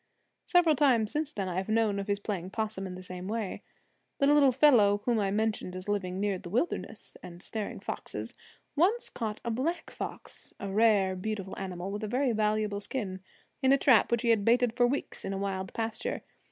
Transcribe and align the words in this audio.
Several 0.47 0.75
times 0.75 1.11
since 1.11 1.31
then 1.31 1.47
I 1.47 1.57
have 1.57 1.69
known 1.69 1.99
of 1.99 2.07
his 2.07 2.19
playing 2.19 2.49
possum 2.49 2.87
in 2.87 2.95
the 2.95 3.03
same 3.03 3.27
way. 3.27 3.61
The 4.17 4.25
little 4.25 4.51
fellow 4.51 5.03
whom 5.05 5.19
I 5.19 5.29
mentioned 5.29 5.75
as 5.75 5.87
living 5.87 6.19
near 6.19 6.39
the 6.39 6.49
wilderness, 6.49 7.15
and 7.21 7.43
snaring 7.43 7.79
foxes, 7.79 8.33
once 8.75 9.11
caught 9.11 9.39
a 9.45 9.51
black 9.51 9.91
fox 9.91 10.55
a 10.59 10.71
rare, 10.71 11.15
beautiful 11.15 11.53
animal 11.55 11.91
with 11.91 12.03
a 12.03 12.07
very 12.07 12.31
valuable 12.31 12.79
skin 12.79 13.19
in 13.61 13.71
a 13.71 13.77
trap 13.77 14.09
which 14.11 14.23
he 14.23 14.29
had 14.29 14.43
baited 14.43 14.75
for 14.75 14.87
weeks 14.87 15.23
in 15.23 15.33
a 15.33 15.37
wild 15.37 15.71
pasture. 15.75 16.23